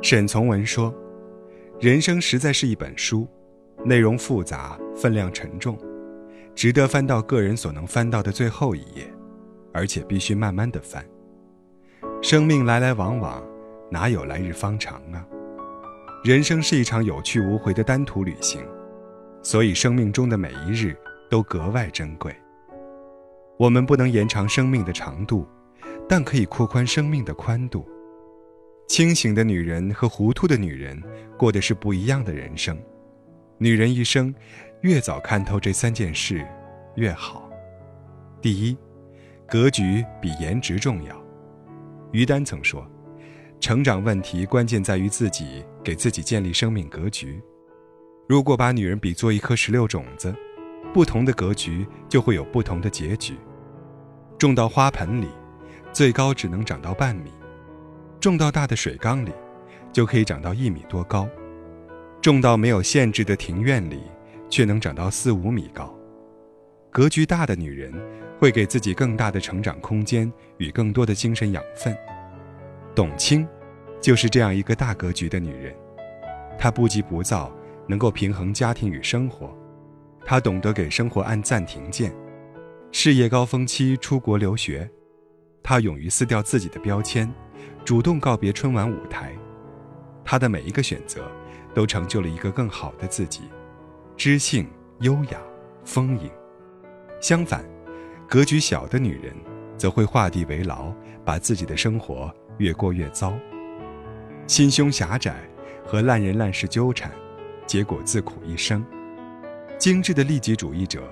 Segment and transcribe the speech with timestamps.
[0.00, 0.94] 沈从文说
[1.80, 3.26] ：“人生实在是一本书，
[3.84, 5.76] 内容复杂，分量沉重，
[6.54, 9.12] 值得翻到个人所能翻到的最后一页，
[9.72, 11.04] 而且必须慢慢的翻。
[12.22, 13.42] 生命来来往往，
[13.90, 15.26] 哪有来日方长啊？
[16.22, 18.62] 人生是一场有去无回的单途旅行，
[19.42, 20.96] 所以生命中的每一日
[21.28, 22.34] 都格外珍贵。
[23.58, 25.44] 我们不能延长生命的长度，
[26.08, 27.84] 但可以扩宽生命的宽度。”
[28.88, 31.00] 清醒的女人和糊涂的女人
[31.36, 32.76] 过的是不一样的人生。
[33.58, 34.34] 女人一生，
[34.80, 36.44] 越早看透这三件事，
[36.96, 37.48] 越好。
[38.40, 38.76] 第一，
[39.46, 41.14] 格局比颜值重要。
[42.12, 42.90] 于丹曾说
[43.60, 47.40] ：“成长问题关键在于自己给自己建立生命格局。
[48.26, 50.34] 如果把女人比作一颗石榴种子，
[50.94, 53.36] 不同的格局就会有不同的结局。
[54.38, 55.28] 种到花盆里，
[55.92, 57.30] 最高只能长到半米。”
[58.20, 59.32] 种到大的水缸里，
[59.92, 61.28] 就可以长到一米多高；
[62.20, 64.02] 种到没有限制的庭院里，
[64.48, 65.94] 却能长到四五米高。
[66.90, 67.92] 格局大的女人，
[68.38, 71.96] 会给自己更大的成长空间与更多的精神养分。
[72.92, 73.46] 董卿，
[74.00, 75.72] 就是这样一个大格局的女人。
[76.58, 77.52] 她不急不躁，
[77.86, 79.56] 能够平衡家庭与生活。
[80.24, 82.12] 她懂得给生活按暂停键。
[82.90, 84.90] 事业高峰期出国留学，
[85.62, 87.32] 她勇于撕掉自己的标签。
[87.88, 89.34] 主动告别春晚舞台，
[90.22, 91.26] 他的每一个选择，
[91.72, 93.44] 都成就了一个更好的自己，
[94.14, 95.40] 知性、优雅、
[95.86, 96.30] 丰盈。
[97.18, 97.64] 相反，
[98.28, 99.34] 格局小的女人，
[99.78, 100.92] 则会画地为牢，
[101.24, 103.32] 把自己的生活越过越糟。
[104.46, 105.36] 心胸狭窄
[105.82, 107.10] 和烂人烂事纠缠，
[107.66, 108.84] 结果自苦一生。
[109.78, 111.02] 精致的利己主义者，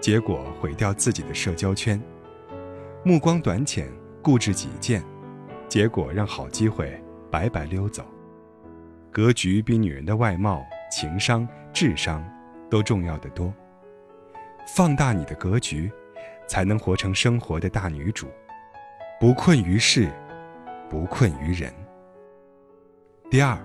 [0.00, 2.02] 结果毁掉自己的社交圈。
[3.04, 3.86] 目光短浅，
[4.22, 5.04] 固执己见。
[5.72, 8.04] 结果让好机会白白溜走。
[9.10, 12.22] 格局比女人的外貌、情商、智商
[12.68, 13.50] 都重要的多。
[14.76, 15.90] 放大你的格局，
[16.46, 18.26] 才能活成生活的大女主，
[19.18, 20.10] 不困于事，
[20.90, 21.72] 不困于人。
[23.30, 23.58] 第二，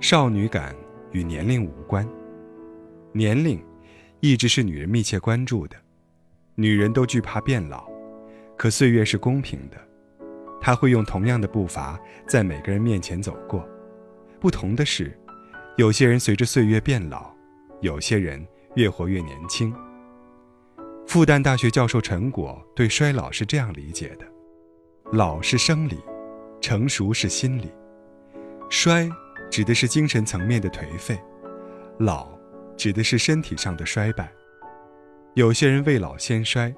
[0.00, 0.74] 少女感
[1.12, 2.08] 与年龄无关。
[3.12, 3.62] 年龄
[4.20, 5.76] 一直是女人密切关注的。
[6.54, 7.86] 女人都惧怕变老，
[8.56, 9.76] 可岁月是公平的。
[10.66, 11.96] 他会用同样的步伐
[12.26, 13.64] 在每个人面前走过，
[14.40, 15.16] 不同的是，
[15.76, 17.32] 有些人随着岁月变老，
[17.82, 18.44] 有些人
[18.74, 19.72] 越活越年轻。
[21.06, 24.26] 复旦大学教授陈果对衰老是这样理解的：
[25.12, 26.00] 老是生理，
[26.60, 27.70] 成熟是心理。
[28.68, 29.08] 衰
[29.48, 31.16] 指的是精神层面的颓废，
[32.00, 32.28] 老
[32.76, 34.32] 指的是身体上的衰败。
[35.34, 36.74] 有些人未老先衰，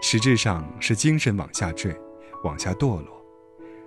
[0.00, 1.94] 实质上是精神往下坠，
[2.42, 3.15] 往下堕落。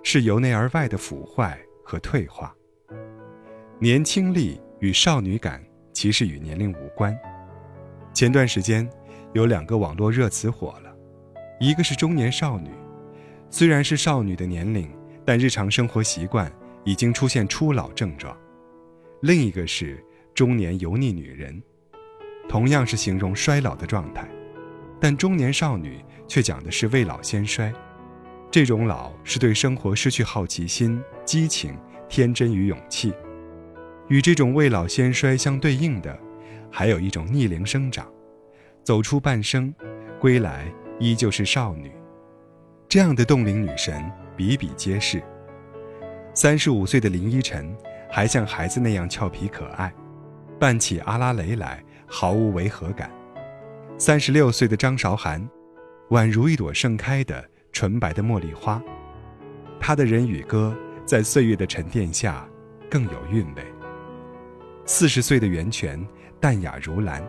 [0.02, 2.54] 是由内而外的腐坏和退化。
[3.78, 5.62] 年轻力与少女感
[5.92, 7.16] 其实与年龄无关。
[8.12, 8.88] 前段时间，
[9.32, 10.94] 有两个网络热词火了，
[11.60, 12.70] 一个是中年少女，
[13.48, 14.90] 虽然是少女的年龄，
[15.24, 16.50] 但日常生活习惯
[16.84, 18.34] 已经出现初老症状；
[19.22, 21.62] 另一个是中年油腻女人，
[22.48, 24.28] 同样是形容衰老的状态，
[25.00, 27.72] 但中年少女却讲的是未老先衰。
[28.50, 31.78] 这种老是对生活失去好奇心、激情、
[32.08, 33.14] 天真与勇气。
[34.08, 36.18] 与这种未老先衰相对应的，
[36.68, 38.12] 还有一种逆龄生长，
[38.82, 39.72] 走出半生，
[40.18, 40.66] 归来
[40.98, 41.92] 依旧是少女。
[42.88, 44.04] 这样的冻龄女神
[44.36, 45.22] 比比皆是。
[46.34, 47.72] 三十五岁的林依晨
[48.10, 49.94] 还像孩子那样俏皮可爱，
[50.58, 53.08] 扮起阿拉蕾来毫无违和感。
[53.96, 55.48] 三十六岁的张韶涵，
[56.08, 57.48] 宛如一朵盛开的。
[57.72, 58.82] 纯白的茉莉花，
[59.78, 62.46] 他的人与歌在岁月的沉淀下
[62.90, 63.64] 更有韵味。
[64.84, 66.04] 四十岁的袁泉
[66.40, 67.22] 淡雅如兰，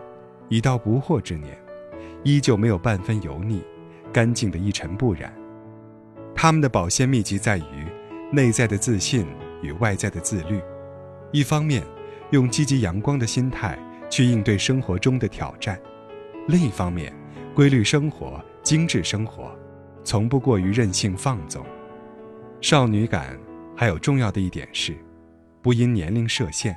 [0.48, 1.56] 已到不惑之年，
[2.24, 3.62] 依旧没有半分油腻，
[4.12, 5.32] 干净的一尘不染。
[6.34, 7.86] 他们的保鲜秘籍在于
[8.32, 9.26] 内在的自信
[9.62, 10.60] 与外在的自律。
[11.30, 11.82] 一方面，
[12.30, 13.78] 用积极阳光的心态
[14.10, 15.76] 去应对生活中的挑战；
[16.48, 17.14] 另一方面，
[17.54, 19.56] 规律生活，精致生活。
[20.04, 21.64] 从不过于任性放纵，
[22.60, 23.38] 少女感
[23.76, 24.96] 还有重要的一点是，
[25.60, 26.76] 不因年龄设限，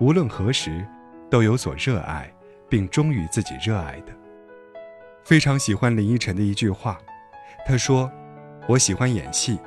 [0.00, 0.86] 无论何时
[1.28, 2.32] 都有所热爱，
[2.68, 4.12] 并忠于自己热爱的。
[5.24, 6.98] 非常喜欢林依晨的一句话，
[7.66, 8.10] 她说
[8.68, 9.58] ：“我喜欢演戏，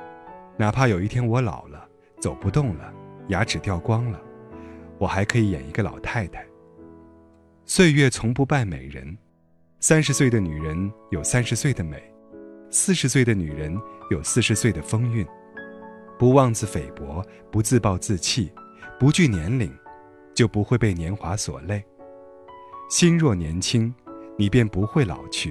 [0.56, 1.86] 哪怕有一天我老了，
[2.18, 2.92] 走不动了，
[3.28, 4.18] 牙齿掉光了，
[4.98, 6.42] 我还可以演一个老太太。”
[7.66, 9.16] 岁月从不败美人，
[9.80, 12.02] 三十岁的女人有三十岁的美。
[12.72, 13.76] 四十岁的女人
[14.10, 15.26] 有四十岁的风韵，
[16.16, 17.20] 不妄自菲薄，
[17.50, 18.52] 不自暴自弃，
[18.98, 19.72] 不惧年龄，
[20.34, 21.84] 就不会被年华所累。
[22.88, 23.92] 心若年轻，
[24.38, 25.50] 你便不会老去；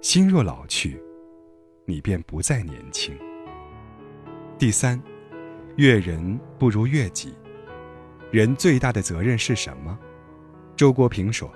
[0.00, 1.00] 心若老去，
[1.86, 3.16] 你便不再年轻。
[4.58, 5.00] 第三，
[5.76, 7.34] 悦人不如悦己。
[8.32, 9.96] 人最大的责任是什么？
[10.74, 11.48] 周国平说，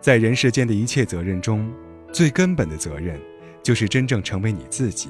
[0.00, 1.68] 在人世间的一切责任中，
[2.12, 3.20] 最根本的责任，
[3.64, 5.08] 就是真正成为你自己，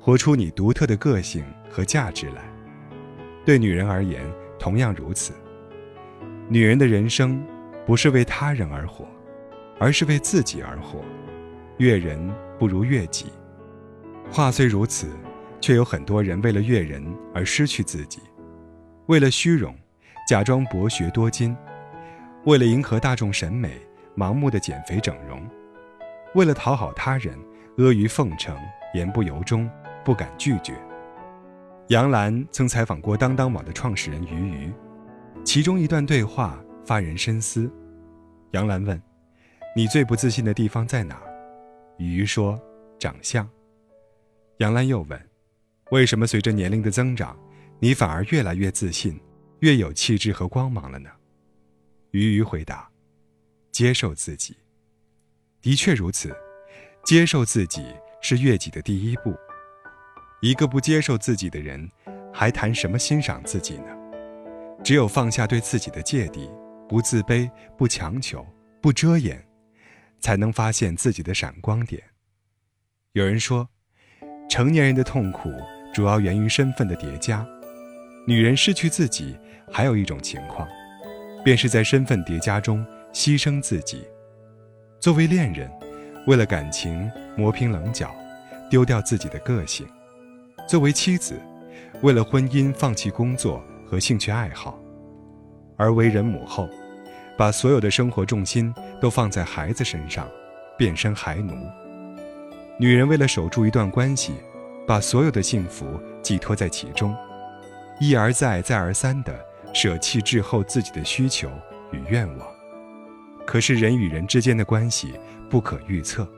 [0.00, 2.42] 活出你独特的个性和价值来。
[3.44, 4.28] 对女人而言，
[4.58, 5.32] 同样如此。
[6.48, 7.40] 女人的人生，
[7.86, 9.06] 不是为他人而活，
[9.78, 11.00] 而是为自己而活。
[11.78, 12.18] 悦人
[12.58, 13.26] 不如悦己。
[14.32, 15.08] 话虽如此，
[15.60, 17.02] 却有很多人为了悦人
[17.32, 18.20] 而失去自己，
[19.06, 19.72] 为了虚荣。
[20.28, 21.56] 假装博学多金，
[22.46, 23.80] 为了迎合大众审美，
[24.16, 25.38] 盲目的减肥整容；
[26.34, 27.38] 为了讨好他人，
[27.78, 28.56] 阿谀奉承，
[28.94, 29.70] 言不由衷，
[30.04, 30.74] 不敢拒绝。
[31.88, 34.72] 杨澜曾采访过当当网的创始人俞渝，
[35.44, 37.70] 其中一段对话发人深思。
[38.52, 39.00] 杨澜问
[39.76, 41.28] ：“你最不自信的地方在哪儿？”
[41.98, 42.58] 俞渝说
[42.98, 43.48] ：“长相。”
[44.58, 45.30] 杨澜又问
[45.92, 47.38] ：“为什么随着年龄的增长，
[47.78, 49.20] 你反而越来越自信？”
[49.60, 51.10] 越有气质和光芒了呢？
[52.10, 52.90] 鱼鱼回答
[53.72, 54.54] ：“接受自己，
[55.62, 56.36] 的确如此。
[57.06, 57.86] 接受自己
[58.20, 59.32] 是悦己的第一步。
[60.42, 61.88] 一个不接受自己的人，
[62.34, 63.96] 还谈什么欣赏自己呢？
[64.82, 66.50] 只有放下对自己的芥蒂，
[66.88, 67.48] 不自卑，
[67.78, 68.44] 不强求，
[68.82, 69.40] 不遮掩，
[70.18, 72.02] 才能发现自己的闪光点。
[73.12, 73.68] 有人说，
[74.50, 75.48] 成年人的痛苦
[75.94, 77.46] 主要源于身份的叠加。
[78.26, 79.38] 女人失去自己。”
[79.68, 80.66] 还有一种情况，
[81.44, 84.06] 便是在身份叠加中牺牲自己。
[85.00, 85.68] 作为恋人，
[86.26, 88.14] 为了感情磨平棱角，
[88.68, 89.86] 丢掉自己的个性；
[90.68, 91.40] 作为妻子，
[92.02, 94.74] 为了婚姻放弃工作和兴趣爱好；
[95.76, 96.68] 而为人母后，
[97.36, 100.28] 把所有的生活重心都放在孩子身上，
[100.76, 101.54] 变身孩奴。
[102.78, 104.34] 女人为了守住一段关系，
[104.86, 107.14] 把所有的幸福寄托在其中，
[108.00, 109.34] 一而再，再而三的。
[109.72, 111.50] 舍弃滞后自己的需求
[111.92, 112.48] 与愿望，
[113.44, 115.12] 可是人与人之间的关系
[115.56, 116.28] 不可预测，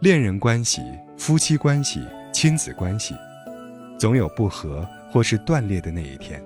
[0.00, 0.82] 恋人关系、
[1.16, 3.14] 夫妻关系、亲子关系，
[3.98, 6.44] 总有不和或是断裂的那一天。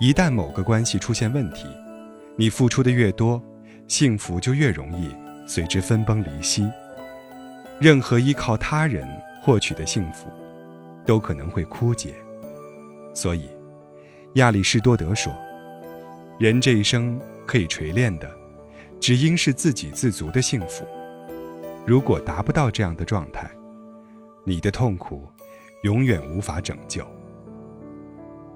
[0.00, 1.66] 一旦某个关系出现问题，
[2.36, 3.38] 你付出的越多，
[3.86, 5.14] 幸福就越容易
[5.46, 6.66] 随之分崩离析。
[7.78, 9.06] 任何依靠他人
[9.42, 10.30] 获取的幸福，
[11.04, 12.14] 都可能会枯竭。
[13.12, 13.46] 所以。
[14.36, 15.30] 亚里士多德说
[16.40, 18.28] ：“人这一生可以锤炼的，
[18.98, 20.86] 只应是自给自足的幸福。
[21.86, 23.50] 如果达不到这样的状态，
[24.44, 25.28] 你的痛苦
[25.82, 27.06] 永远无法拯救。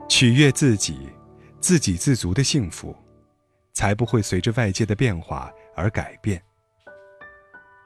[0.09, 1.09] 取悦自己，
[1.61, 2.97] 自给自足的幸福，
[3.73, 6.43] 才不会随着外界的变化而改变。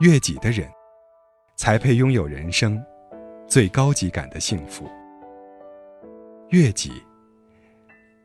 [0.01, 0.69] 悦己的人，
[1.57, 2.81] 才配拥有人生
[3.49, 4.89] 最高级感的幸福。
[6.51, 6.93] 悦己。”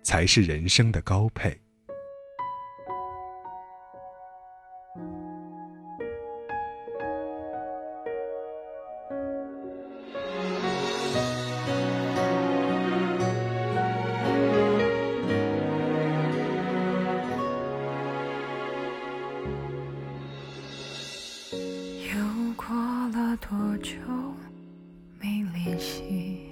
[0.04, 1.60] 才是人生的高配。
[22.08, 22.74] 又过
[23.10, 23.92] 了多久
[25.20, 26.52] 没联系？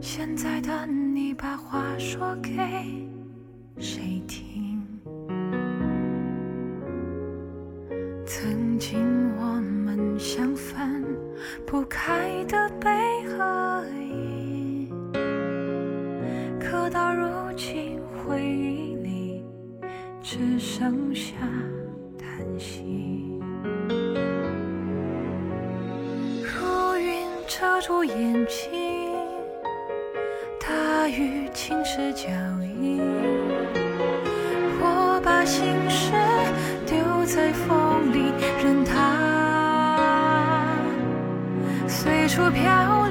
[0.00, 2.50] 现在的你把话说给
[3.78, 4.80] 谁听？
[8.24, 11.04] 曾经我们像分
[11.66, 12.88] 不开的悲
[13.28, 14.88] 和喜，
[16.58, 19.44] 可到如今回忆里
[20.22, 21.36] 只剩下
[22.62, 22.84] 息。
[26.44, 29.10] 如云遮住眼睛。
[30.60, 32.28] 大雨侵蚀脚
[32.80, 33.00] 印，
[34.80, 36.12] 我把心事
[36.86, 40.78] 丢在风里，任它
[41.88, 43.01] 随处飘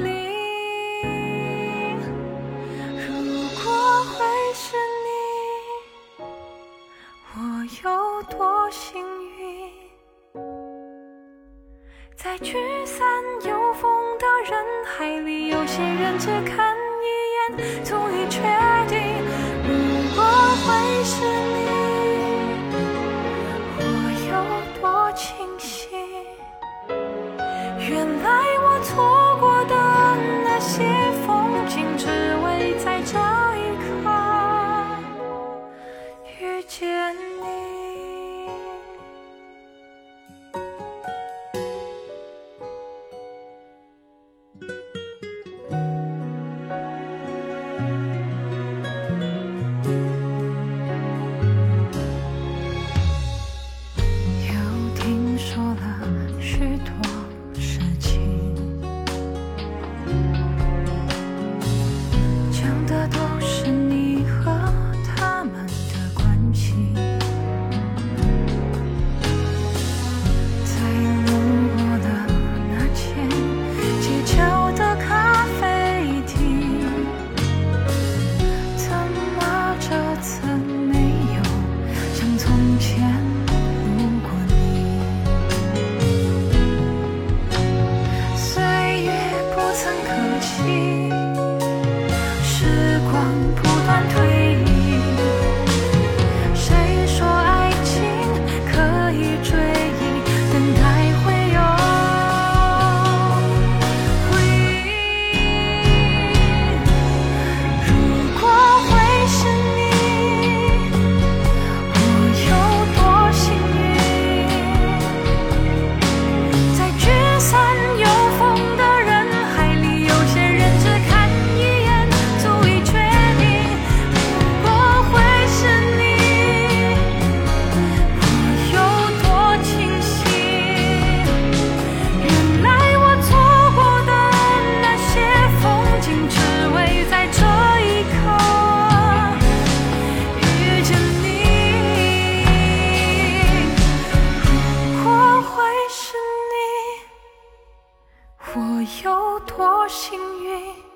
[149.46, 150.91] 多幸运？